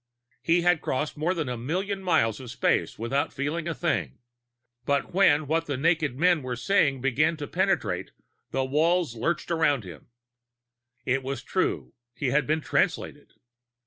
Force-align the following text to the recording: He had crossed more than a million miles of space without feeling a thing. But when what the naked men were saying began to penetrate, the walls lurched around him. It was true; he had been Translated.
He 0.41 0.63
had 0.63 0.81
crossed 0.81 1.15
more 1.15 1.35
than 1.35 1.47
a 1.47 1.55
million 1.55 2.01
miles 2.01 2.39
of 2.39 2.49
space 2.49 2.97
without 2.97 3.31
feeling 3.31 3.67
a 3.67 3.75
thing. 3.75 4.17
But 4.83 5.13
when 5.13 5.45
what 5.45 5.67
the 5.67 5.77
naked 5.77 6.17
men 6.17 6.41
were 6.41 6.55
saying 6.55 7.01
began 7.01 7.37
to 7.37 7.45
penetrate, 7.45 8.09
the 8.49 8.65
walls 8.65 9.15
lurched 9.15 9.51
around 9.51 9.83
him. 9.83 10.07
It 11.05 11.21
was 11.21 11.43
true; 11.43 11.93
he 12.15 12.31
had 12.31 12.47
been 12.47 12.61
Translated. 12.61 13.33